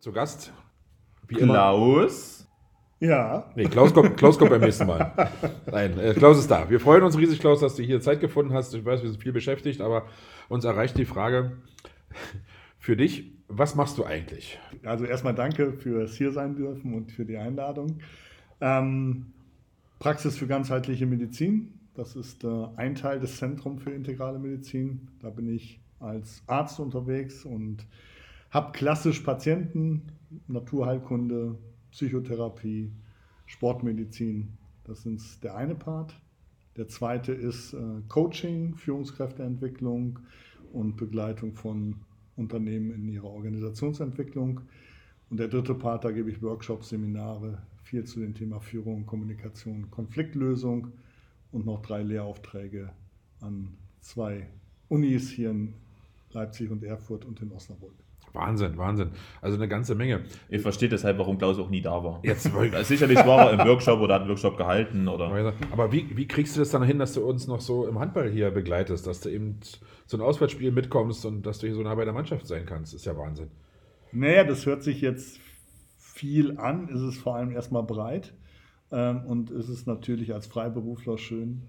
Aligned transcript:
zu 0.00 0.12
Gast. 0.12 0.52
Wie 1.28 1.36
Klaus. 1.36 2.46
Immer. 3.00 3.08
Ja. 3.08 3.50
Nee, 3.54 3.64
Klaus 3.64 3.94
kommt, 3.94 4.16
Klaus 4.16 4.38
kommt 4.38 4.50
beim 4.50 4.60
nächsten 4.60 4.86
Mal. 4.86 5.30
Nein, 5.70 5.98
äh, 5.98 6.14
Klaus 6.14 6.38
ist 6.38 6.50
da. 6.50 6.68
Wir 6.68 6.80
freuen 6.80 7.02
uns 7.02 7.16
riesig, 7.16 7.38
Klaus, 7.38 7.60
dass 7.60 7.76
du 7.76 7.82
hier 7.82 8.00
Zeit 8.00 8.20
gefunden 8.20 8.52
hast. 8.52 8.74
Ich 8.74 8.84
weiß, 8.84 9.02
wir 9.02 9.10
sind 9.10 9.22
viel 9.22 9.32
beschäftigt, 9.32 9.80
aber 9.80 10.06
uns 10.48 10.64
erreicht 10.64 10.98
die 10.98 11.04
Frage 11.04 11.58
für 12.78 12.96
dich. 12.96 13.32
Was 13.48 13.74
machst 13.74 13.98
du 13.98 14.04
eigentlich? 14.04 14.58
Also 14.84 15.04
erstmal 15.04 15.34
danke 15.34 15.72
fürs 15.72 16.14
hier 16.14 16.32
sein 16.32 16.56
dürfen 16.56 16.94
und 16.94 17.12
für 17.12 17.24
die 17.24 17.36
Einladung. 17.36 17.98
Ähm, 18.60 19.32
Praxis 19.98 20.36
für 20.36 20.46
ganzheitliche 20.46 21.06
Medizin. 21.06 21.74
Das 21.94 22.16
ist 22.16 22.44
äh, 22.44 22.66
ein 22.76 22.94
Teil 22.94 23.20
des 23.20 23.36
Zentrums 23.36 23.82
für 23.82 23.90
integrale 23.90 24.38
Medizin. 24.38 25.08
Da 25.20 25.30
bin 25.30 25.48
ich 25.54 25.80
als 25.98 26.42
Arzt 26.46 26.80
unterwegs 26.80 27.44
und 27.44 27.86
habe 28.50 28.72
klassisch 28.72 29.20
Patienten, 29.20 30.12
Naturheilkunde, 30.48 31.56
Psychotherapie, 31.90 32.92
Sportmedizin. 33.46 34.56
Das 34.84 35.06
ist 35.06 35.42
der 35.42 35.56
eine 35.56 35.74
Part. 35.74 36.20
Der 36.76 36.88
zweite 36.88 37.32
ist 37.32 37.74
äh, 37.74 37.78
Coaching, 38.08 38.76
Führungskräfteentwicklung 38.76 40.18
und 40.72 40.96
Begleitung 40.96 41.54
von 41.54 41.96
Unternehmen 42.36 42.92
in 42.92 43.08
ihrer 43.08 43.28
Organisationsentwicklung. 43.28 44.60
Und 45.30 45.38
der 45.38 45.48
dritte 45.48 45.74
Part, 45.74 46.04
da 46.04 46.10
gebe 46.10 46.30
ich 46.30 46.42
Workshops, 46.42 46.88
Seminare, 46.88 47.62
viel 47.82 48.04
zu 48.04 48.20
dem 48.20 48.34
Thema 48.34 48.60
Führung, 48.60 49.06
Kommunikation, 49.06 49.90
Konfliktlösung 49.90 50.88
und 51.52 51.66
noch 51.66 51.82
drei 51.82 52.02
Lehraufträge 52.02 52.90
an 53.40 53.76
zwei 54.00 54.48
Unis 54.88 55.30
hier 55.30 55.50
in 55.50 55.74
Leipzig 56.32 56.70
und 56.70 56.82
Erfurt 56.84 57.24
und 57.24 57.40
in 57.42 57.52
Osnabrück. 57.52 57.94
Wahnsinn, 58.32 58.76
Wahnsinn. 58.78 59.10
Also 59.40 59.56
eine 59.56 59.68
ganze 59.68 59.94
Menge. 59.94 60.22
Ihr 60.48 60.60
versteht 60.60 60.92
deshalb, 60.92 61.18
warum 61.18 61.38
Klaus 61.38 61.58
auch 61.58 61.70
nie 61.70 61.80
da 61.80 62.02
war. 62.04 62.20
Jetzt, 62.22 62.50
sicherlich 62.84 63.18
war 63.18 63.50
er 63.50 63.60
im 63.60 63.68
Workshop 63.68 64.00
oder 64.00 64.14
hat 64.14 64.22
einen 64.22 64.30
Workshop 64.30 64.56
gehalten. 64.56 65.08
Oder. 65.08 65.52
Aber 65.72 65.92
wie, 65.92 66.16
wie 66.16 66.26
kriegst 66.26 66.56
du 66.56 66.60
das 66.60 66.70
dann 66.70 66.82
hin, 66.82 66.98
dass 66.98 67.14
du 67.14 67.22
uns 67.22 67.46
noch 67.46 67.60
so 67.60 67.86
im 67.86 67.98
Handball 67.98 68.30
hier 68.30 68.50
begleitest, 68.50 69.06
dass 69.06 69.20
du 69.20 69.28
eben 69.28 69.58
so 70.06 70.16
ein 70.16 70.20
Auswärtsspiel 70.20 70.72
mitkommst 70.72 71.26
und 71.26 71.44
dass 71.44 71.58
du 71.58 71.66
hier 71.66 71.76
so 71.76 71.82
nah 71.82 71.94
bei 71.94 72.04
der 72.04 72.14
Mannschaft 72.14 72.46
sein 72.46 72.66
kannst? 72.66 72.92
Das 72.92 73.00
ist 73.00 73.06
ja 73.06 73.16
Wahnsinn. 73.16 73.48
Naja, 74.12 74.44
das 74.44 74.66
hört 74.66 74.82
sich 74.82 75.00
jetzt 75.00 75.38
viel 75.98 76.58
an, 76.58 76.88
ist 76.88 77.00
es 77.00 77.18
vor 77.18 77.36
allem 77.36 77.52
erstmal 77.52 77.82
breit. 77.82 78.34
Ähm, 78.92 79.24
und 79.26 79.50
ist 79.50 79.68
es 79.68 79.86
natürlich 79.86 80.34
als 80.34 80.46
Freiberufler 80.46 81.16
schön, 81.16 81.62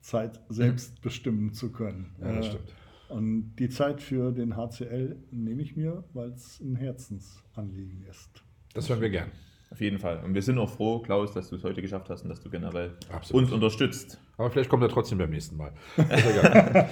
Zeit 0.00 0.40
selbst 0.48 1.00
bestimmen 1.00 1.52
zu 1.52 1.70
können. 1.72 2.14
Ja, 2.20 2.32
das 2.32 2.46
äh, 2.46 2.48
stimmt. 2.50 2.72
Und 3.08 3.54
die 3.56 3.68
Zeit 3.68 4.02
für 4.02 4.32
den 4.32 4.56
HCL 4.56 5.16
nehme 5.30 5.62
ich 5.62 5.76
mir, 5.76 6.04
weil 6.12 6.30
es 6.30 6.60
ein 6.60 6.76
Herzensanliegen 6.76 8.04
ist. 8.10 8.42
Das 8.74 8.88
hören 8.88 9.00
wir 9.00 9.10
gern. 9.10 9.30
Auf 9.70 9.80
jeden 9.80 9.98
Fall. 9.98 10.22
Und 10.24 10.32
wir 10.32 10.42
sind 10.42 10.58
auch 10.58 10.70
froh, 10.70 11.00
Klaus, 11.00 11.32
dass 11.32 11.50
du 11.50 11.56
es 11.56 11.64
heute 11.64 11.82
geschafft 11.82 12.08
hast 12.08 12.22
und 12.22 12.28
dass 12.28 12.40
du 12.40 12.48
generell 12.48 12.92
Absolut. 13.12 13.44
uns 13.44 13.52
unterstützt. 13.52 14.20
Aber 14.36 14.48
vielleicht 14.50 14.70
kommt 14.70 14.82
er 14.84 14.88
trotzdem 14.88 15.18
beim 15.18 15.30
nächsten 15.30 15.56
Mal. 15.56 15.72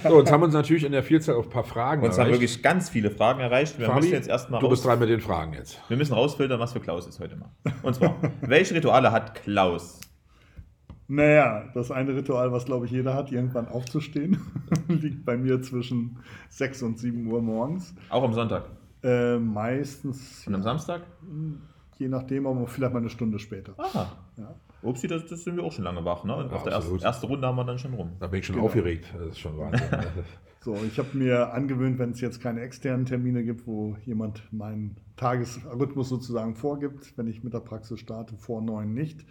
so, 0.03 0.17
uns 0.17 0.29
haben 0.29 0.43
uns 0.43 0.53
natürlich 0.53 0.83
in 0.83 0.91
der 0.91 1.03
Vielzahl 1.03 1.35
auf 1.35 1.45
ein 1.45 1.51
paar 1.51 1.63
Fragen 1.63 2.03
Uns 2.03 2.17
erreicht. 2.17 2.33
haben 2.33 2.41
wirklich 2.41 2.61
ganz 2.61 2.89
viele 2.89 3.11
Fragen 3.11 3.39
erreicht. 3.39 3.79
Wir 3.79 3.85
Fabi, 3.85 4.01
müssen 4.01 4.13
jetzt 4.13 4.27
erstmal 4.27 4.59
du 4.59 4.67
bist 4.67 4.83
dran 4.83 4.99
mit 4.99 5.09
den 5.09 5.21
Fragen 5.21 5.53
jetzt. 5.53 5.79
Wir 5.87 5.95
müssen 5.95 6.13
rausfiltern, 6.13 6.59
was 6.59 6.73
für 6.73 6.81
Klaus 6.81 7.07
ist 7.07 7.19
heute 7.19 7.37
mal. 7.37 7.51
Und 7.81 7.95
zwar, 7.95 8.17
welche 8.41 8.75
Rituale 8.75 9.11
hat 9.11 9.35
Klaus? 9.35 10.01
Naja, 11.07 11.65
das 11.73 11.91
eine 11.91 12.15
Ritual, 12.15 12.51
was 12.51 12.65
glaube 12.65 12.85
ich 12.85 12.91
jeder 12.91 13.13
hat, 13.13 13.31
irgendwann 13.31 13.67
aufzustehen, 13.67 14.39
liegt 14.87 15.23
bei 15.25 15.37
mir 15.37 15.61
zwischen 15.61 16.17
6 16.49 16.83
und 16.83 16.99
7 16.99 17.27
Uhr 17.27 17.41
morgens. 17.41 17.93
Auch 18.09 18.23
am 18.23 18.33
Sonntag? 18.33 18.65
Äh, 19.03 19.37
meistens. 19.37 20.47
Und 20.47 20.55
am 20.55 20.63
Samstag? 20.63 21.01
Je 21.97 22.07
nachdem, 22.07 22.47
aber 22.47 22.65
vielleicht 22.67 22.93
mal 22.93 22.99
eine 22.99 23.09
Stunde 23.09 23.37
später. 23.37 23.73
Aha. 23.77 24.11
Ja. 24.37 24.55
Upsi, 24.81 25.07
das, 25.07 25.25
das, 25.27 25.43
sind 25.43 25.57
wir 25.57 25.63
auch 25.63 25.71
schon 25.71 25.83
lange 25.83 26.03
wach. 26.05 26.23
Ne? 26.23 26.35
Und 26.35 26.49
ja, 26.49 26.55
auf 26.55 26.63
der 26.63 26.73
ersten 26.73 26.99
erste 26.99 27.27
Runde 27.27 27.47
haben 27.47 27.55
wir 27.55 27.63
dann 27.63 27.79
schon 27.79 27.93
rum. 27.93 28.11
Da 28.19 28.27
bin 28.27 28.39
ich 28.39 28.45
schon 28.45 28.55
genau. 28.55 28.67
aufgeregt. 28.67 29.13
Das 29.17 29.29
ist 29.29 29.39
schon 29.39 29.57
Wahnsinn. 29.57 29.87
so, 30.61 30.75
ich 30.87 30.97
habe 30.97 31.17
mir 31.17 31.53
angewöhnt, 31.53 31.99
wenn 31.99 32.11
es 32.11 32.21
jetzt 32.21 32.41
keine 32.41 32.61
externen 32.61 33.05
Termine 33.05 33.43
gibt, 33.43 33.65
wo 33.67 33.95
jemand 34.05 34.41
meinen 34.51 34.97
Tagesrhythmus 35.17 36.09
sozusagen 36.09 36.55
vorgibt, 36.55 37.17
wenn 37.17 37.27
ich 37.27 37.43
mit 37.43 37.53
der 37.53 37.59
Praxis 37.59 37.99
starte, 37.99 38.35
vor 38.37 38.61
neun 38.61 38.93
nicht, 38.93 39.25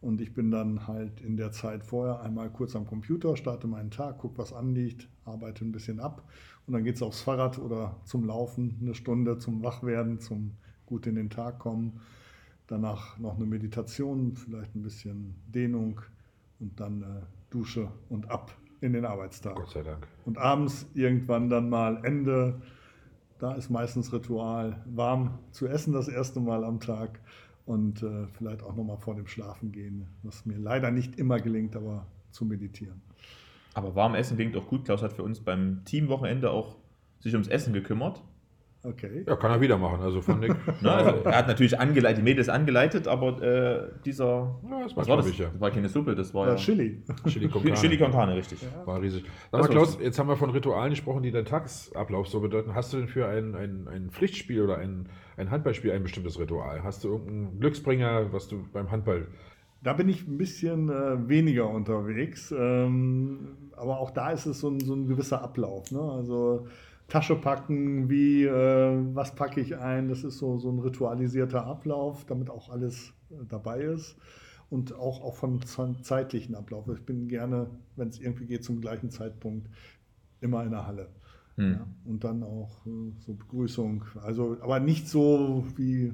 und 0.00 0.20
ich 0.20 0.32
bin 0.32 0.50
dann 0.50 0.86
halt 0.86 1.20
in 1.20 1.36
der 1.36 1.50
Zeit 1.50 1.84
vorher 1.84 2.20
einmal 2.20 2.50
kurz 2.50 2.76
am 2.76 2.86
Computer, 2.86 3.36
starte 3.36 3.66
meinen 3.66 3.90
Tag, 3.90 4.18
gucke, 4.18 4.38
was 4.38 4.52
anliegt, 4.52 5.08
arbeite 5.24 5.64
ein 5.64 5.72
bisschen 5.72 6.00
ab 6.00 6.22
und 6.66 6.74
dann 6.74 6.84
geht 6.84 6.96
es 6.96 7.02
aufs 7.02 7.22
Fahrrad 7.22 7.58
oder 7.58 7.96
zum 8.04 8.24
Laufen 8.24 8.78
eine 8.80 8.94
Stunde, 8.94 9.38
zum 9.38 9.62
Wachwerden, 9.62 10.20
zum 10.20 10.52
gut 10.86 11.06
in 11.06 11.16
den 11.16 11.30
Tag 11.30 11.58
kommen. 11.58 12.00
Danach 12.66 13.18
noch 13.18 13.36
eine 13.36 13.46
Meditation, 13.46 14.36
vielleicht 14.36 14.74
ein 14.74 14.82
bisschen 14.82 15.34
Dehnung 15.46 16.00
und 16.60 16.78
dann 16.80 17.02
äh, 17.02 17.06
Dusche 17.50 17.90
und 18.08 18.30
ab 18.30 18.54
in 18.80 18.92
den 18.92 19.04
Arbeitstag. 19.04 19.56
Gott 19.56 19.70
sei 19.70 19.82
Dank. 19.82 20.06
Und 20.24 20.38
abends 20.38 20.86
irgendwann 20.94 21.48
dann 21.48 21.68
mal 21.68 22.04
Ende. 22.04 22.60
Da 23.38 23.54
ist 23.54 23.70
meistens 23.70 24.12
Ritual, 24.12 24.82
warm 24.86 25.38
zu 25.52 25.66
essen 25.66 25.92
das 25.92 26.08
erste 26.08 26.40
Mal 26.40 26.64
am 26.64 26.80
Tag 26.80 27.20
und 27.68 28.02
äh, 28.02 28.26
vielleicht 28.28 28.62
auch 28.62 28.74
nochmal 28.74 28.96
vor 28.96 29.14
dem 29.14 29.26
Schlafen 29.26 29.72
gehen, 29.72 30.06
was 30.22 30.46
mir 30.46 30.56
leider 30.56 30.90
nicht 30.90 31.18
immer 31.18 31.38
gelingt, 31.38 31.76
aber 31.76 32.06
zu 32.30 32.46
meditieren. 32.46 33.02
Aber 33.74 33.94
warm 33.94 34.14
Essen 34.14 34.38
klingt 34.38 34.56
auch 34.56 34.66
gut. 34.66 34.86
Klaus 34.86 35.02
hat 35.02 35.12
für 35.12 35.22
uns 35.22 35.40
beim 35.40 35.84
Teamwochenende 35.84 36.50
auch 36.50 36.76
sich 37.20 37.34
ums 37.34 37.46
Essen 37.46 37.74
gekümmert. 37.74 38.22
Okay. 38.84 39.24
Ja, 39.26 39.34
kann 39.34 39.50
er 39.50 39.60
wieder 39.60 39.76
machen. 39.76 40.00
Also 40.00 40.20
fand 40.20 40.44
ich. 40.44 40.52
Na, 40.80 40.96
also, 40.96 41.24
er 41.24 41.38
hat 41.38 41.48
natürlich 41.48 41.78
angeleitet, 41.78 42.18
die 42.18 42.22
Mädels 42.22 42.48
angeleitet, 42.48 43.08
aber 43.08 43.42
äh, 43.42 43.88
dieser. 44.04 44.60
Ja, 44.70 44.82
das 44.82 44.92
war, 44.92 44.96
was 45.02 45.08
war 45.08 45.16
das? 45.16 45.36
Ja. 45.36 45.48
das 45.48 45.60
war 45.60 45.70
keine 45.72 45.88
Suppe, 45.88 46.14
das 46.14 46.32
war 46.32 46.46
ja. 46.46 46.52
ja 46.52 46.58
Chili. 46.58 47.02
Chili 47.26 47.48
con 47.48 47.62
Carne. 47.62 47.76
Chili 47.76 47.98
con 47.98 48.12
Carne, 48.12 48.36
richtig. 48.36 48.62
Ja. 48.62 48.86
War 48.86 49.02
riesig. 49.02 49.24
Sag 49.50 49.62
mal, 49.62 49.68
Klaus, 49.68 49.98
jetzt 50.00 50.18
haben 50.18 50.28
wir 50.28 50.36
von 50.36 50.50
Ritualen 50.50 50.90
gesprochen, 50.90 51.24
die 51.24 51.32
deinen 51.32 51.46
Tagesablauf 51.46 52.28
so 52.28 52.40
bedeuten. 52.40 52.74
Hast 52.74 52.92
du 52.92 52.98
denn 52.98 53.08
für 53.08 53.26
ein, 53.26 53.56
ein, 53.56 53.88
ein 53.88 54.10
Pflichtspiel 54.10 54.62
oder 54.62 54.78
ein, 54.78 55.08
ein 55.36 55.50
Handballspiel 55.50 55.90
ein 55.90 56.04
bestimmtes 56.04 56.38
Ritual? 56.38 56.84
Hast 56.84 57.02
du 57.02 57.08
irgendeinen 57.08 57.58
Glücksbringer, 57.58 58.32
was 58.32 58.46
du 58.46 58.64
beim 58.72 58.92
Handball. 58.92 59.26
Da 59.82 59.92
bin 59.92 60.08
ich 60.08 60.26
ein 60.26 60.38
bisschen 60.38 60.88
äh, 60.88 61.28
weniger 61.28 61.68
unterwegs. 61.68 62.52
Ähm, 62.56 63.56
aber 63.76 63.98
auch 63.98 64.10
da 64.10 64.30
ist 64.30 64.46
es 64.46 64.60
so 64.60 64.70
ein, 64.70 64.80
so 64.80 64.94
ein 64.94 65.06
gewisser 65.06 65.42
Ablauf. 65.42 65.90
Ne? 65.90 66.00
Also 66.00 66.66
Tasche 67.08 67.36
packen, 67.36 68.10
wie, 68.10 68.44
äh, 68.44 69.14
was 69.14 69.34
packe 69.34 69.60
ich 69.60 69.76
ein. 69.76 70.08
Das 70.08 70.24
ist 70.24 70.38
so, 70.38 70.58
so 70.58 70.70
ein 70.70 70.78
ritualisierter 70.78 71.64
Ablauf, 71.66 72.26
damit 72.26 72.50
auch 72.50 72.68
alles 72.68 73.14
äh, 73.30 73.44
dabei 73.48 73.80
ist. 73.80 74.16
Und 74.70 74.94
auch, 74.94 75.22
auch 75.22 75.34
vom 75.34 75.62
zeitlichen 76.02 76.54
Ablauf. 76.54 76.86
Ich 76.88 77.04
bin 77.06 77.26
gerne, 77.26 77.70
wenn 77.96 78.08
es 78.08 78.20
irgendwie 78.20 78.44
geht, 78.44 78.64
zum 78.64 78.82
gleichen 78.82 79.10
Zeitpunkt 79.10 79.70
immer 80.42 80.62
in 80.64 80.70
der 80.70 80.86
Halle. 80.86 81.08
Hm. 81.56 81.72
Ja, 81.72 81.86
und 82.04 82.24
dann 82.24 82.42
auch 82.42 82.86
äh, 82.86 83.12
so 83.20 83.32
Begrüßung. 83.32 84.04
Also, 84.22 84.58
aber 84.60 84.78
nicht 84.78 85.08
so 85.08 85.64
wie 85.76 86.12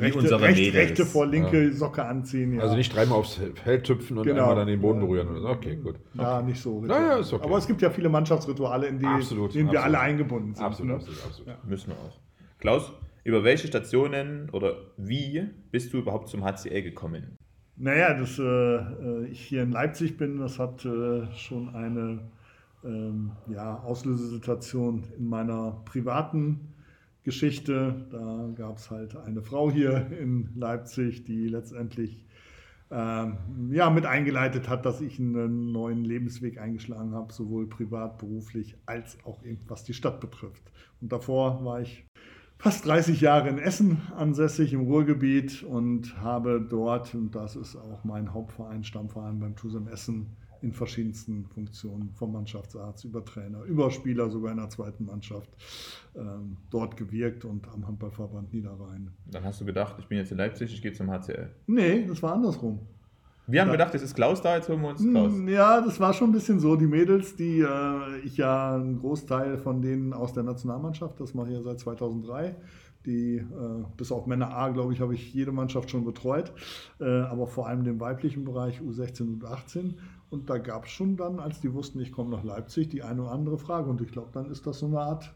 rechte, 0.00 0.40
recht, 0.40 0.74
rechte 0.74 1.06
vor 1.06 1.26
linke 1.26 1.68
ja. 1.68 1.72
Socke 1.72 2.04
anziehen. 2.04 2.54
Ja. 2.54 2.62
Also 2.62 2.76
nicht 2.76 2.94
dreimal 2.94 3.18
aufs 3.18 3.40
Feld 3.62 3.84
tüpfen 3.84 4.18
und 4.18 4.24
genau. 4.24 4.42
einmal 4.42 4.56
dann 4.56 4.66
den 4.66 4.80
Boden 4.80 5.00
berühren. 5.00 5.44
Okay, 5.44 5.76
gut. 5.76 5.96
Ja, 6.14 6.38
okay. 6.38 6.46
nicht 6.46 6.60
so. 6.60 6.80
Naja, 6.80 7.18
ist 7.18 7.32
okay. 7.32 7.44
Aber 7.44 7.58
es 7.58 7.66
gibt 7.66 7.82
ja 7.82 7.90
viele 7.90 8.08
Mannschaftsrituale, 8.08 8.86
in 8.86 8.98
die, 8.98 9.06
absolut, 9.06 9.54
denen 9.54 9.68
absolut. 9.68 9.72
wir 9.72 9.84
alle 9.84 10.00
eingebunden 10.00 10.54
sind. 10.54 10.64
Absolut, 10.64 10.90
ne? 10.90 10.96
absolut, 10.96 11.24
absolut. 11.24 11.64
Müssen 11.64 11.88
wir 11.88 11.96
auch. 11.96 12.18
Klaus, 12.58 12.92
über 13.24 13.44
welche 13.44 13.66
Stationen 13.66 14.50
oder 14.50 14.76
wie 14.96 15.48
bist 15.70 15.92
du 15.92 15.98
überhaupt 15.98 16.28
zum 16.28 16.44
HCL 16.44 16.82
gekommen? 16.82 17.36
Naja, 17.76 18.12
dass 18.14 18.38
äh, 18.38 18.42
äh, 18.42 19.26
ich 19.30 19.40
hier 19.40 19.62
in 19.62 19.72
Leipzig 19.72 20.18
bin, 20.18 20.38
das 20.38 20.58
hat 20.58 20.84
äh, 20.84 21.26
schon 21.34 21.74
eine 21.74 22.20
ähm, 22.84 23.32
ja, 23.48 23.78
Auslösesituation 23.78 25.04
in 25.16 25.28
meiner 25.28 25.82
privaten 25.86 26.74
Geschichte. 27.30 28.06
Da 28.10 28.50
gab 28.56 28.78
es 28.78 28.90
halt 28.90 29.16
eine 29.16 29.40
Frau 29.40 29.70
hier 29.70 30.10
in 30.20 30.48
Leipzig, 30.56 31.24
die 31.24 31.46
letztendlich 31.46 32.26
ähm, 32.90 33.36
ja, 33.70 33.88
mit 33.88 34.04
eingeleitet 34.04 34.68
hat, 34.68 34.84
dass 34.84 35.00
ich 35.00 35.20
einen 35.20 35.70
neuen 35.70 36.04
Lebensweg 36.04 36.58
eingeschlagen 36.58 37.14
habe, 37.14 37.32
sowohl 37.32 37.68
privat, 37.68 38.18
beruflich 38.18 38.76
als 38.84 39.16
auch 39.24 39.44
eben 39.44 39.60
was 39.68 39.84
die 39.84 39.94
Stadt 39.94 40.20
betrifft. 40.20 40.72
Und 41.00 41.12
davor 41.12 41.64
war 41.64 41.80
ich 41.80 42.04
fast 42.58 42.84
30 42.86 43.20
Jahre 43.20 43.48
in 43.48 43.58
Essen 43.58 43.98
ansässig 44.16 44.72
im 44.72 44.80
Ruhrgebiet 44.80 45.62
und 45.62 46.20
habe 46.20 46.60
dort, 46.68 47.14
und 47.14 47.36
das 47.36 47.54
ist 47.54 47.76
auch 47.76 48.02
mein 48.02 48.34
Hauptverein, 48.34 48.82
Stammverein 48.82 49.38
beim 49.38 49.54
TUSEM 49.54 49.86
Essen, 49.86 50.36
in 50.62 50.72
verschiedensten 50.72 51.46
Funktionen, 51.46 52.12
vom 52.14 52.32
Mannschaftsarzt 52.32 53.04
über 53.04 53.24
Trainer, 53.24 53.62
über 53.64 53.90
Spieler, 53.90 54.30
sogar 54.30 54.52
in 54.52 54.58
der 54.58 54.68
zweiten 54.68 55.06
Mannschaft, 55.06 55.50
ähm, 56.14 56.56
dort 56.70 56.96
gewirkt 56.96 57.44
und 57.44 57.68
am 57.68 57.86
Handballverband 57.86 58.52
Niederrhein. 58.52 59.10
Dann 59.30 59.44
hast 59.44 59.60
du 59.60 59.64
gedacht, 59.64 59.96
ich 59.98 60.06
bin 60.06 60.18
jetzt 60.18 60.32
in 60.32 60.38
Leipzig, 60.38 60.72
ich 60.72 60.82
gehe 60.82 60.92
zum 60.92 61.10
HCL. 61.10 61.50
Nee, 61.66 62.04
das 62.06 62.22
war 62.22 62.34
andersrum. 62.34 62.80
Wir 63.50 63.62
haben 63.62 63.68
da, 63.68 63.72
gedacht, 63.72 63.94
es 63.94 64.02
ist 64.02 64.14
Klaus 64.14 64.40
da, 64.42 64.56
jetzt 64.56 64.68
holen 64.68 64.80
wir 64.82 64.90
uns 64.90 65.02
Klaus. 65.02 65.32
Ja, 65.46 65.80
das 65.80 65.98
war 65.98 66.12
schon 66.12 66.30
ein 66.30 66.32
bisschen 66.32 66.60
so. 66.60 66.76
Die 66.76 66.86
Mädels, 66.86 67.36
die 67.36 67.60
äh, 67.60 68.18
ich 68.24 68.36
ja 68.36 68.74
einen 68.74 69.00
Großteil 69.00 69.58
von 69.58 69.82
denen 69.82 70.12
aus 70.12 70.32
der 70.32 70.44
Nationalmannschaft, 70.44 71.18
das 71.20 71.34
mache 71.34 71.48
ich 71.48 71.54
ja 71.54 71.62
seit 71.62 71.80
2003, 71.80 72.54
Die, 73.06 73.36
äh, 73.36 73.44
bis 73.96 74.12
auf 74.12 74.26
Männer 74.26 74.54
A, 74.54 74.68
glaube 74.68 74.92
ich, 74.92 75.00
habe 75.00 75.14
ich 75.14 75.34
jede 75.34 75.52
Mannschaft 75.52 75.90
schon 75.90 76.04
betreut, 76.04 76.52
äh, 77.00 77.04
aber 77.04 77.46
vor 77.46 77.66
allem 77.66 77.82
den 77.82 77.98
weiblichen 77.98 78.44
Bereich 78.44 78.80
U16 78.80 79.22
und 79.22 79.42
U18. 79.42 79.94
Und 80.30 80.48
da 80.48 80.58
gab 80.58 80.84
es 80.84 80.92
schon 80.92 81.16
dann, 81.16 81.40
als 81.40 81.60
die 81.60 81.74
wussten, 81.74 82.00
ich 82.00 82.12
komme 82.12 82.30
nach 82.30 82.44
Leipzig, 82.44 82.88
die 82.88 83.02
eine 83.02 83.22
oder 83.22 83.32
andere 83.32 83.58
Frage. 83.58 83.90
Und 83.90 84.00
ich 84.00 84.12
glaube, 84.12 84.30
dann 84.32 84.50
ist 84.50 84.66
das 84.66 84.78
so 84.78 84.86
eine 84.86 85.00
Art, 85.00 85.34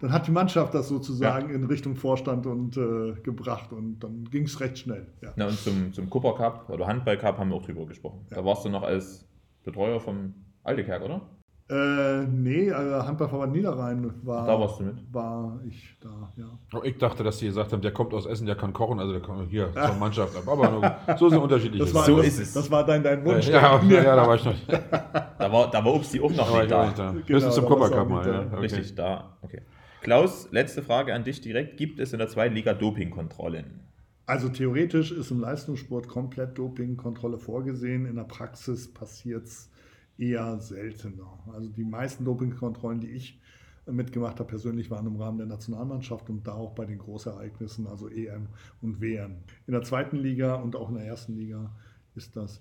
dann 0.00 0.12
hat 0.12 0.28
die 0.28 0.30
Mannschaft 0.30 0.74
das 0.74 0.88
sozusagen 0.88 1.50
in 1.50 1.64
Richtung 1.64 1.96
Vorstand 1.96 2.46
und 2.46 2.76
äh, 2.76 3.20
gebracht 3.22 3.72
und 3.72 3.98
dann 3.98 4.24
ging 4.30 4.44
es 4.44 4.60
recht 4.60 4.78
schnell. 4.78 5.08
Ja. 5.20 5.32
Na, 5.34 5.48
und 5.48 5.58
zum, 5.58 5.92
zum 5.92 6.08
Cooper 6.08 6.34
Cup 6.36 6.70
oder 6.70 6.86
Handball 6.86 7.18
Cup 7.18 7.38
haben 7.38 7.50
wir 7.50 7.56
auch 7.56 7.66
drüber 7.66 7.84
gesprochen. 7.84 8.24
Da 8.30 8.44
warst 8.44 8.64
du 8.64 8.68
noch 8.68 8.84
als 8.84 9.26
Betreuer 9.64 9.98
vom 9.98 10.34
Altekerk, 10.62 11.02
oder? 11.02 11.22
Äh, 11.70 12.24
nee, 12.26 12.72
also 12.72 13.06
Handballverband 13.06 13.52
Niederrhein 13.52 14.10
war, 14.22 14.42
Ach, 14.42 14.46
da 14.46 14.58
warst 14.60 14.80
du 14.80 14.84
mit? 14.84 14.96
war 15.12 15.60
ich 15.68 15.96
da, 16.00 16.32
ja. 16.38 16.46
Oh, 16.72 16.80
Ich 16.82 16.96
dachte, 16.96 17.22
dass 17.22 17.36
die 17.38 17.46
gesagt 17.46 17.72
haben, 17.74 17.82
der 17.82 17.92
kommt 17.92 18.14
aus 18.14 18.24
Essen, 18.24 18.46
der 18.46 18.56
kann 18.56 18.72
kochen, 18.72 18.98
also 18.98 19.12
der 19.12 19.20
kommt 19.20 19.50
hier 19.50 19.70
zur 19.74 19.94
Mannschaft. 19.96 20.34
Aber 20.46 20.70
nur- 20.70 21.16
so 21.18 21.28
sind 21.28 21.38
unterschiedliche 21.38 21.84
Das 21.84 21.92
war, 21.94 22.04
So 22.06 22.16
das, 22.16 22.26
ist 22.28 22.38
es. 22.40 22.54
das 22.54 22.70
war 22.70 22.86
dein, 22.86 23.02
dein 23.02 23.22
Wunsch. 23.22 23.48
ja, 23.48 23.82
ja, 23.82 24.02
ja, 24.02 24.16
da 24.16 24.26
war 24.26 24.36
ich 24.36 24.44
noch. 24.46 24.54
Da 24.66 25.52
war, 25.52 25.70
da 25.70 25.84
war 25.84 25.94
Upsi 25.94 26.20
auch 26.20 26.30
noch 26.30 26.50
Da 26.50 26.58
nicht 26.60 26.70
da. 26.70 26.84
nicht 26.86 26.98
da. 26.98 27.10
Genau, 27.12 27.26
Höchstens 27.26 27.54
zum 27.54 27.64
da 27.64 27.70
warst 27.70 27.82
Copper 27.82 27.88
du 27.90 27.96
Cup 27.96 28.06
auch 28.06 28.08
mal. 28.24 28.26
Ja. 28.32 28.40
Okay. 28.46 28.56
Richtig, 28.60 28.94
da. 28.94 29.36
Okay. 29.42 29.60
Klaus, 30.00 30.48
letzte 30.52 30.82
Frage 30.82 31.12
an 31.12 31.24
dich 31.24 31.42
direkt. 31.42 31.76
Gibt 31.76 32.00
es 32.00 32.14
in 32.14 32.18
der 32.18 32.28
zweiten 32.28 32.54
Liga 32.54 32.72
Dopingkontrollen? 32.72 33.80
Also 34.24 34.48
theoretisch 34.48 35.12
ist 35.12 35.30
im 35.30 35.40
Leistungssport 35.40 36.08
komplett 36.08 36.56
Dopingkontrolle 36.56 37.38
vorgesehen. 37.38 38.06
In 38.06 38.16
der 38.16 38.24
Praxis 38.24 38.92
passiert 38.92 39.44
es 39.46 39.70
eher 40.18 40.58
seltener. 40.58 41.38
Also 41.52 41.68
die 41.68 41.84
meisten 41.84 42.24
Dopingkontrollen, 42.24 43.00
die 43.00 43.10
ich 43.10 43.40
äh, 43.86 43.92
mitgemacht 43.92 44.38
habe, 44.40 44.48
persönlich 44.48 44.90
waren 44.90 45.06
im 45.06 45.16
Rahmen 45.16 45.38
der 45.38 45.46
Nationalmannschaft 45.46 46.28
und 46.28 46.46
da 46.46 46.54
auch 46.54 46.74
bei 46.74 46.84
den 46.84 46.98
Großereignissen, 46.98 47.86
also 47.86 48.08
EM 48.08 48.48
und 48.82 49.00
WM. 49.00 49.36
In 49.66 49.72
der 49.72 49.82
zweiten 49.82 50.16
Liga 50.16 50.56
und 50.56 50.76
auch 50.76 50.88
in 50.88 50.96
der 50.96 51.06
ersten 51.06 51.36
Liga 51.36 51.74
ist 52.14 52.36
das 52.36 52.60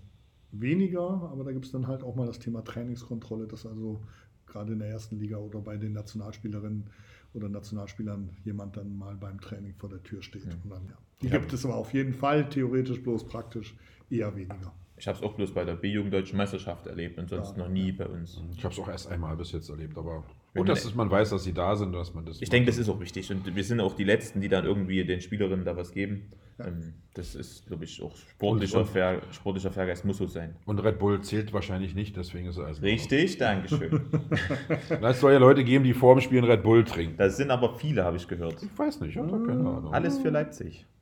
weniger, 0.51 1.29
aber 1.31 1.43
da 1.43 1.51
gibt 1.51 1.65
es 1.65 1.71
dann 1.71 1.87
halt 1.87 2.03
auch 2.03 2.15
mal 2.15 2.27
das 2.27 2.39
Thema 2.39 2.63
Trainingskontrolle, 2.63 3.47
dass 3.47 3.65
also 3.65 4.01
gerade 4.45 4.73
in 4.73 4.79
der 4.79 4.89
ersten 4.89 5.19
Liga 5.19 5.37
oder 5.37 5.59
bei 5.59 5.77
den 5.77 5.93
Nationalspielerinnen 5.93 6.89
oder 7.33 7.49
Nationalspielern 7.49 8.29
jemand 8.45 8.77
dann 8.77 8.97
mal 8.97 9.15
beim 9.15 9.41
Training 9.41 9.73
vor 9.75 9.89
der 9.89 10.01
Tür 10.03 10.21
steht. 10.21 10.45
Und 10.63 10.69
dann, 10.69 10.85
ja. 10.87 10.97
Die 11.21 11.29
gibt 11.29 11.51
es 11.51 11.65
aber 11.65 11.75
auf 11.75 11.93
jeden 11.93 12.13
Fall, 12.13 12.49
theoretisch 12.49 13.01
bloß 13.03 13.27
praktisch 13.27 13.75
eher 14.09 14.35
weniger. 14.35 14.73
Ich 14.97 15.07
habe 15.07 15.17
es 15.17 15.23
auch 15.23 15.33
bloß 15.33 15.53
bei 15.53 15.63
der 15.63 15.75
B-Jugend 15.75 16.11
Deutschen 16.13 16.37
Meisterschaft 16.37 16.87
erlebt 16.87 17.19
und 17.19 17.29
sonst 17.29 17.51
Ja. 17.55 17.63
noch 17.63 17.69
nie 17.69 17.91
bei 17.91 18.07
uns. 18.07 18.41
Ich 18.57 18.63
habe 18.63 18.73
es 18.73 18.79
auch 18.79 18.87
erst 18.89 19.07
einmal 19.11 19.37
bis 19.37 19.51
jetzt 19.51 19.69
erlebt, 19.69 19.95
aber 19.97 20.23
Gut, 20.57 20.69
dass 20.69 20.83
man- 20.83 20.89
es- 20.91 20.95
man 20.95 21.11
weiß, 21.11 21.29
dass 21.31 21.43
sie 21.43 21.53
da 21.53 21.75
sind, 21.75 21.93
dass 21.93 22.13
man 22.13 22.25
das. 22.25 22.41
Ich 22.41 22.49
denke, 22.49 22.67
das 22.67 22.77
ist 22.77 22.89
auch 22.89 22.99
wichtig 22.99 23.29
und 23.31 23.55
wir 23.55 23.63
sind 23.63 23.79
auch 23.79 23.95
die 23.95 24.03
Letzten, 24.03 24.41
die 24.41 24.49
dann 24.49 24.65
irgendwie 24.65 25.03
den 25.05 25.21
Spielerinnen 25.21 25.65
da 25.65 25.75
was 25.77 25.91
geben. 25.91 26.31
Ähm, 26.59 26.93
Das 27.13 27.33
ist, 27.33 27.65
glaube 27.65 27.83
ich, 27.83 27.99
auch 28.03 28.15
sportlicher, 28.15 28.79
Und- 28.81 28.89
Fair, 28.89 29.21
sportlicher 29.31 29.71
Fairgeist 29.71 30.05
muss 30.05 30.17
so 30.17 30.27
sein. 30.27 30.55
Und 30.65 30.77
Red 30.79 30.99
Bull 30.99 31.19
zählt 31.21 31.51
wahrscheinlich 31.51 31.95
nicht, 31.95 32.15
deswegen 32.15 32.47
ist 32.47 32.57
er 32.57 32.65
also. 32.65 32.81
Richtig, 32.83 33.37
Dankeschön. 33.39 34.01
Es 35.01 35.19
soll 35.19 35.33
ja 35.33 35.39
Leute 35.39 35.63
geben, 35.63 35.83
die 35.83 35.93
vor 35.95 36.13
dem 36.15 36.21
Spielen 36.21 36.43
Red 36.43 36.61
Bull 36.61 36.83
trinken. 36.83 37.15
Das 37.17 37.37
sind 37.37 37.49
aber 37.49 37.73
viele, 37.75 38.03
habe 38.03 38.17
ich 38.17 38.27
gehört. 38.27 38.61
Ich 38.61 38.77
weiß 38.77 38.99
nicht, 39.01 39.11
ich 39.11 39.17
habe 39.17 39.31
keine 39.47 39.67
Ahnung. 39.67 39.91
Alles 39.93 40.19
für 40.19 40.29
Leipzig. 40.29 40.85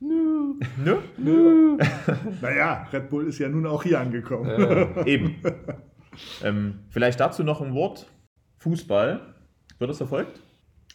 Naja, 2.40 2.86
Red 2.92 3.10
Bull 3.10 3.26
ist 3.26 3.38
ja 3.38 3.48
nun 3.48 3.66
auch 3.66 3.82
hier 3.82 4.00
angekommen. 4.00 5.06
Eben. 5.06 5.36
ähm, 6.42 6.78
vielleicht 6.90 7.20
dazu 7.20 7.44
noch 7.44 7.60
ein 7.60 7.74
Wort. 7.74 8.10
Fußball. 8.58 9.34
Wird 9.78 9.90
das 9.90 9.98
verfolgt? 9.98 10.40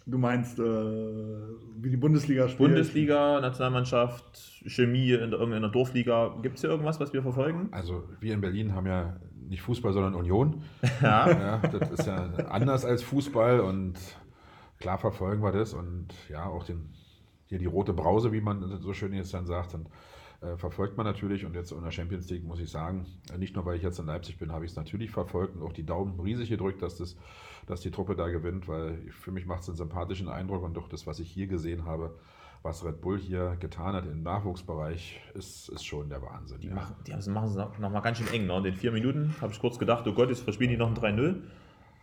Du 0.07 0.17
meinst, 0.17 0.57
äh, 0.57 0.63
wie 0.63 1.89
die 1.89 1.97
Bundesliga 1.97 2.47
spielt? 2.47 2.69
Bundesliga, 2.69 3.39
Nationalmannschaft, 3.39 4.63
Chemie 4.65 5.11
in 5.11 5.29
der, 5.29 5.39
irgendeiner 5.39 5.69
Dorfliga. 5.69 6.35
Gibt 6.41 6.55
es 6.55 6.61
hier 6.61 6.71
irgendwas, 6.71 6.99
was 6.99 7.13
wir 7.13 7.21
verfolgen? 7.21 7.69
Also 7.71 8.03
wir 8.19 8.33
in 8.33 8.41
Berlin 8.41 8.73
haben 8.73 8.87
ja 8.87 9.17
nicht 9.47 9.61
Fußball, 9.61 9.93
sondern 9.93 10.15
Union. 10.15 10.63
Ja. 11.01 11.29
Ja, 11.29 11.57
das 11.57 11.91
ist 11.91 12.07
ja 12.07 12.29
anders 12.49 12.85
als 12.85 13.03
Fußball 13.03 13.59
und 13.59 13.93
klar 14.79 14.97
verfolgen 14.97 15.43
wir 15.43 15.51
das 15.51 15.73
und 15.73 16.07
ja, 16.29 16.45
auch 16.45 16.63
den, 16.63 16.89
hier 17.45 17.59
die 17.59 17.65
rote 17.65 17.93
Brause, 17.93 18.31
wie 18.31 18.41
man 18.41 18.79
so 18.81 18.93
schön 18.93 19.13
jetzt 19.13 19.33
dann 19.33 19.45
sagt, 19.45 19.75
und, 19.75 19.87
äh, 20.41 20.57
verfolgt 20.57 20.97
man 20.97 21.05
natürlich 21.05 21.45
und 21.45 21.53
jetzt 21.53 21.71
in 21.71 21.83
der 21.83 21.91
Champions 21.91 22.29
League 22.29 22.43
muss 22.43 22.59
ich 22.59 22.69
sagen, 22.69 23.05
äh, 23.33 23.37
nicht 23.37 23.55
nur 23.55 23.65
weil 23.65 23.77
ich 23.77 23.83
jetzt 23.83 23.99
in 23.99 24.07
Leipzig 24.07 24.39
bin, 24.39 24.51
habe 24.51 24.65
ich 24.65 24.71
es 24.71 24.77
natürlich 24.77 25.11
verfolgt 25.11 25.55
und 25.55 25.63
auch 25.63 25.73
die 25.73 25.85
Daumen 25.85 26.19
riesig 26.19 26.49
gedrückt, 26.49 26.81
dass, 26.81 26.97
das, 26.97 27.15
dass 27.67 27.81
die 27.81 27.91
Truppe 27.91 28.15
da 28.15 28.27
gewinnt, 28.27 28.67
weil 28.67 28.97
für 29.11 29.31
mich 29.31 29.45
macht 29.45 29.61
es 29.61 29.69
einen 29.69 29.77
sympathischen 29.77 30.29
Eindruck 30.29 30.63
und 30.63 30.73
doch 30.73 30.87
das, 30.87 31.05
was 31.05 31.19
ich 31.19 31.29
hier 31.29 31.47
gesehen 31.47 31.85
habe, 31.85 32.15
was 32.63 32.83
Red 32.83 33.01
Bull 33.01 33.19
hier 33.19 33.55
getan 33.59 33.95
hat 33.95 34.05
im 34.05 34.23
Nachwuchsbereich, 34.23 35.19
ist, 35.33 35.69
ist 35.69 35.83
schon 35.85 36.09
der 36.09 36.21
Wahnsinn. 36.21 36.59
Die 36.59 36.67
ja. 36.67 36.75
machen, 36.75 36.95
die 37.05 37.11
machen 37.11 37.49
es 37.49 37.55
noch 37.55 37.77
noch 37.79 37.89
mal 37.89 38.01
ganz 38.01 38.17
schön 38.17 38.27
eng. 38.27 38.45
Ne? 38.45 38.57
In 38.57 38.63
den 38.63 38.75
vier 38.75 38.91
Minuten 38.91 39.35
habe 39.41 39.51
ich 39.51 39.59
kurz 39.59 39.79
gedacht, 39.79 40.07
oh 40.07 40.13
Gott, 40.13 40.29
jetzt 40.29 40.41
verspielen 40.41 40.71
die 40.71 40.77
noch 40.77 40.87
ein 40.89 40.95
3-0. 40.95 41.41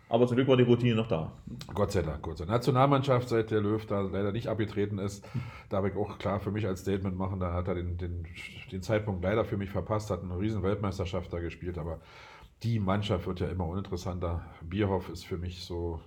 Aber 0.08 0.26
zum 0.26 0.36
Glück 0.36 0.48
war 0.48 0.56
die 0.56 0.62
Routine 0.62 0.94
noch 0.94 1.08
da. 1.08 1.32
Gott 1.74 1.92
sei 1.92 2.02
Dank, 2.02 2.22
Gott 2.22 2.38
sei. 2.38 2.46
Nationalmannschaft, 2.46 3.28
seit 3.28 3.50
der 3.50 3.60
Löw 3.60 3.84
da 3.84 4.00
leider 4.00 4.32
nicht 4.32 4.48
abgetreten 4.48 4.98
ist, 4.98 5.26
darf 5.68 5.84
ich 5.84 5.94
auch 5.96 6.18
klar 6.18 6.40
für 6.40 6.50
mich 6.50 6.66
als 6.66 6.80
Statement 6.80 7.16
machen, 7.16 7.40
da 7.40 7.52
hat 7.52 7.68
er 7.68 7.74
den, 7.74 7.98
den, 7.98 8.26
den 8.72 8.82
Zeitpunkt 8.82 9.22
leider 9.22 9.44
für 9.44 9.58
mich 9.58 9.70
verpasst, 9.70 10.10
hat 10.10 10.22
eine 10.22 10.38
riesen 10.38 10.62
Weltmeisterschaft 10.62 11.32
da 11.32 11.40
gespielt, 11.40 11.76
aber 11.76 12.00
die 12.62 12.78
Mannschaft 12.78 13.26
wird 13.26 13.40
ja 13.40 13.48
immer 13.48 13.66
uninteressanter. 13.66 14.44
Bierhoff 14.62 15.10
ist 15.10 15.26
für 15.26 15.36
mich 15.36 15.64
so, 15.64 16.00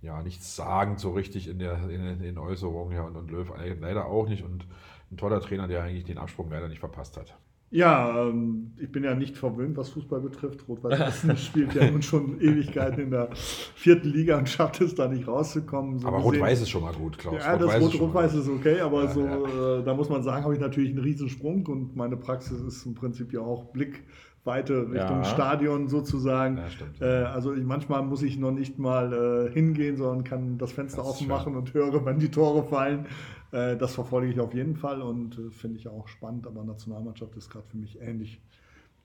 ja, 0.00 0.22
nichts 0.22 0.56
sagend 0.56 0.98
so 0.98 1.12
richtig 1.12 1.46
in, 1.46 1.58
der, 1.58 1.90
in 1.90 2.20
den 2.20 2.38
Äußerungen, 2.38 2.96
ja, 2.96 3.02
und, 3.02 3.16
und 3.16 3.30
Löw 3.30 3.52
leider 3.80 4.06
auch 4.06 4.28
nicht 4.28 4.44
und 4.44 4.66
ein 5.10 5.16
toller 5.18 5.40
Trainer, 5.40 5.68
der 5.68 5.82
eigentlich 5.82 6.04
den 6.04 6.18
Absprung 6.18 6.50
leider 6.50 6.68
nicht 6.68 6.80
verpasst 6.80 7.18
hat. 7.18 7.36
Ja, 7.70 8.28
ähm, 8.28 8.72
ich 8.78 8.90
bin 8.90 9.04
ja 9.04 9.14
nicht 9.14 9.36
verwöhnt, 9.36 9.76
was 9.76 9.90
Fußball 9.90 10.20
betrifft. 10.20 10.66
Rot-Weiß 10.68 10.98
Essen 11.08 11.36
spielt 11.36 11.74
ja 11.74 11.90
nun 11.90 12.00
schon 12.00 12.40
Ewigkeiten 12.40 13.00
in 13.02 13.10
der 13.10 13.28
vierten 13.34 14.08
Liga 14.08 14.38
und 14.38 14.48
schafft 14.48 14.80
es 14.80 14.94
da 14.94 15.06
nicht 15.06 15.28
rauszukommen. 15.28 15.98
So 15.98 16.08
aber 16.08 16.18
Rot-Weiß 16.18 16.62
ist 16.62 16.70
schon 16.70 16.82
mal 16.82 16.94
gut, 16.94 17.18
Klaus. 17.18 17.34
Ja, 17.44 17.56
das 17.58 17.62
Rot-Weiß 17.80 18.34
ist 18.34 18.48
Rot- 18.48 18.56
ist 18.56 18.66
okay, 18.66 18.80
aber 18.80 19.04
Ja, 19.04 19.10
so, 19.10 19.24
ja. 19.24 19.78
Äh, 19.80 19.84
da 19.84 19.92
muss 19.94 20.08
man 20.08 20.22
sagen, 20.22 20.44
habe 20.44 20.54
ich 20.54 20.60
natürlich 20.60 20.90
einen 20.90 21.00
Riesensprung 21.00 21.66
und 21.66 21.94
meine 21.94 22.16
Praxis 22.16 22.58
ist 22.60 22.86
im 22.86 22.94
Prinzip 22.94 23.34
ja 23.34 23.40
auch 23.40 23.64
Blickweite 23.66 24.90
Richtung. 24.90 25.24
Stadion 25.24 25.88
sozusagen. 25.88 26.58
Stimmt. 26.70 27.02
Äh, 27.02 27.04
also 27.04 27.52
ich, 27.52 27.64
manchmal 27.64 28.02
muss 28.02 28.22
ich 28.22 28.38
noch 28.38 28.52
nicht 28.52 28.78
mal 28.78 29.48
äh, 29.48 29.52
hingehen, 29.52 29.98
sondern 29.98 30.24
kann 30.24 30.56
das 30.56 30.72
Fenster 30.72 31.02
Das 31.02 31.10
offen 31.10 31.28
machen 31.28 31.54
und 31.54 31.74
höre, 31.74 32.06
wenn 32.06 32.18
die 32.18 32.30
Tore 32.30 32.64
fallen. 32.64 33.06
Äh, 33.52 33.76
das 33.76 33.94
verfolge 33.94 34.30
ich 34.32 34.40
auf 34.40 34.52
jeden 34.54 34.76
Fall 34.76 35.00
und 35.02 35.38
äh, 35.38 35.50
finde 35.50 35.78
ich 35.78 35.88
auch 35.88 36.06
spannend, 36.08 36.46
aber 36.46 36.64
Nationalmannschaft 36.64 37.34
ist 37.36 37.50
gerade 37.50 37.66
für 37.66 37.76
mich 37.78 38.00
ähnlich. 38.00 38.40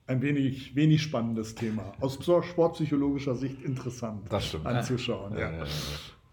Ein 0.06 0.20
wenig, 0.20 0.76
wenig 0.76 1.02
spannendes 1.02 1.54
Thema. 1.54 1.92
Aus 2.00 2.18
sportpsychologischer 2.22 3.34
Sicht 3.36 3.62
interessant 3.62 4.30
Das 4.30 4.46
stimmt. 4.48 4.66
anzuschauen. 4.66 5.32
Ja, 5.32 5.38
Ja. 5.38 5.50
ja, 5.52 5.58
ja. 5.64 5.70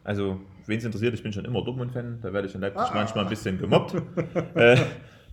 Also, 0.03 0.39
wen 0.65 0.77
es 0.79 0.83
interessiert, 0.83 1.13
ich 1.13 1.23
bin 1.23 1.31
schon 1.31 1.45
immer 1.45 1.63
Dortmund-Fan. 1.63 2.19
Da 2.21 2.33
werde 2.33 2.47
ich 2.47 2.55
in 2.55 2.61
Leipzig 2.61 2.81
Ah. 2.81 2.91
manchmal 2.93 3.23
ein 3.25 3.29
bisschen 3.29 3.57
gemobbt. 3.59 3.93
äh, 4.55 4.77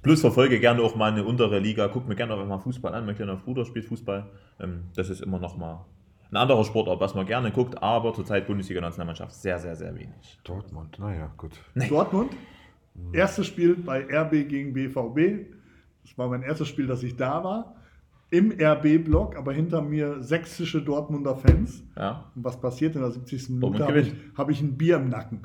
plus 0.02 0.20
verfolge 0.20 0.60
gerne 0.60 0.82
auch 0.82 0.94
mal 0.94 1.10
eine 1.10 1.24
untere 1.24 1.58
Liga. 1.58 1.88
Guck 1.88 2.06
mir 2.06 2.14
gerne 2.14 2.34
auch 2.34 2.46
mal 2.46 2.58
Fußball 2.58 2.94
an. 2.94 3.06
Mein 3.06 3.16
kleiner 3.16 3.36
Bruder 3.36 3.64
spielt 3.64 3.86
Fußball. 3.86 4.26
Ähm, 4.60 4.84
das 4.94 5.08
ist 5.10 5.20
immer 5.22 5.38
noch 5.40 5.56
mal 5.56 5.84
ein 6.30 6.36
anderer 6.36 6.64
Sportart, 6.64 7.00
was 7.00 7.14
man 7.14 7.26
gerne 7.26 7.50
guckt. 7.50 7.82
Aber 7.82 8.12
zurzeit 8.14 8.46
Bundesliga-Nationalmannschaft 8.46 9.34
sehr, 9.34 9.58
sehr, 9.58 9.74
sehr 9.74 9.94
wenig. 9.94 10.38
Dortmund, 10.44 10.98
naja, 10.98 11.32
gut. 11.38 11.52
Dortmund. 11.88 12.30
Erstes 13.12 13.46
Spiel 13.46 13.74
bei 13.76 14.04
RB 14.04 14.48
gegen 14.48 14.72
BVB. 14.72 15.46
Das 16.02 16.16
war 16.16 16.28
mein 16.28 16.42
erstes 16.42 16.68
Spiel, 16.68 16.86
dass 16.86 17.02
ich 17.02 17.16
da 17.16 17.42
war. 17.44 17.74
Im 18.30 18.52
RB-Block, 18.60 19.36
aber 19.36 19.54
hinter 19.54 19.80
mir 19.80 20.22
sächsische 20.22 20.82
Dortmunder 20.82 21.34
Fans. 21.36 21.82
Ja. 21.96 22.30
Und 22.34 22.44
was 22.44 22.60
passiert 22.60 22.94
in 22.94 23.00
der 23.00 23.10
70. 23.10 23.48
Minute? 23.48 23.60
Dortmund 23.60 23.88
Habe 23.88 24.00
ich, 24.00 24.08
gewinnt. 24.10 24.38
hab 24.38 24.50
ich 24.50 24.60
ein 24.60 24.76
Bier 24.76 24.96
im 24.96 25.08
Nacken. 25.08 25.40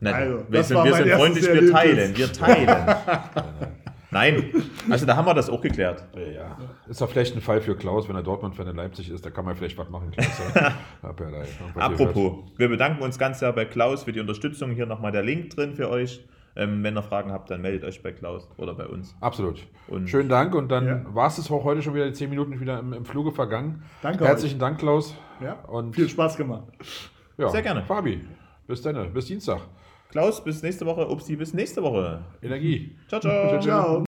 Nein, 0.00 0.14
Also, 0.14 0.38
wir 0.38 0.44
das 0.58 0.68
sind, 0.68 0.76
war 0.76 0.84
wir 0.84 0.92
mein 0.92 1.02
sind 1.02 1.10
erstes 1.10 1.46
freundlich, 1.46 1.62
wir 1.62 1.72
teilen, 1.72 2.16
wir 2.16 2.32
teilen. 2.32 2.96
Nein, 4.10 4.44
also 4.88 5.04
da 5.04 5.16
haben 5.16 5.26
wir 5.26 5.34
das 5.34 5.50
auch 5.50 5.60
geklärt. 5.60 6.02
Ja. 6.34 6.56
Ist 6.88 7.00
doch 7.00 7.10
vielleicht 7.10 7.34
ein 7.34 7.42
Fall 7.42 7.60
für 7.60 7.76
Klaus, 7.76 8.08
wenn 8.08 8.16
er 8.16 8.22
Dortmund-Fan 8.22 8.68
in 8.68 8.76
Leipzig 8.76 9.10
ist, 9.10 9.26
da 9.26 9.30
kann 9.30 9.44
man 9.44 9.54
vielleicht 9.54 9.76
was 9.76 9.90
machen, 9.90 10.10
Klaus. 10.12 10.40
Ja. 10.54 10.74
Apropos, 11.74 12.50
wir 12.56 12.68
bedanken 12.68 13.02
uns 13.02 13.18
ganz 13.18 13.40
sehr 13.40 13.52
bei 13.52 13.66
Klaus 13.66 14.04
für 14.04 14.12
die 14.12 14.20
Unterstützung. 14.20 14.70
Hier 14.70 14.86
nochmal 14.86 15.12
der 15.12 15.22
Link 15.22 15.50
drin 15.50 15.74
für 15.74 15.90
euch. 15.90 16.26
Ähm, 16.58 16.82
wenn 16.82 16.96
ihr 16.96 17.02
Fragen 17.04 17.30
habt, 17.32 17.50
dann 17.50 17.62
meldet 17.62 17.84
euch 17.84 18.02
bei 18.02 18.10
Klaus 18.12 18.48
oder 18.58 18.74
bei 18.74 18.86
uns. 18.86 19.14
Absolut. 19.20 19.64
Und- 19.86 20.08
Schönen 20.10 20.28
Dank 20.28 20.54
und 20.56 20.68
dann 20.70 20.86
Ja. 20.86 21.14
war 21.14 21.28
es 21.28 21.50
auch 21.50 21.62
heute 21.64 21.80
schon 21.82 21.94
wieder 21.94 22.06
die 22.06 22.12
10 22.12 22.28
Minuten 22.28 22.58
wieder 22.60 22.80
im, 22.80 22.92
im 22.92 23.04
Fluge 23.04 23.30
vergangen. 23.30 23.82
Danke 24.02 24.24
Herzlichen 24.26 24.58
Dank, 24.58 24.78
Klaus. 24.78 25.14
Ja, 25.40 25.52
Und 25.68 25.94
viel 25.94 26.08
Spaß 26.08 26.36
gemacht. 26.36 26.64
ja, 27.38 27.48
Sehr 27.48 27.62
gerne. 27.62 27.84
Fabi, 27.84 28.20
bis 28.66 28.82
dann, 28.82 29.12
bis 29.12 29.26
Dienstag. 29.26 29.60
Klaus, 30.10 30.42
bis 30.42 30.62
nächste 30.62 30.84
Woche. 30.84 31.06
Upsi, 31.08 31.36
bis 31.36 31.54
nächste 31.54 31.82
Woche. 31.82 32.22
Energie. 32.42 32.96
Ciao, 33.08 33.20
ciao. 33.20 33.60
Ciao. 33.60 34.07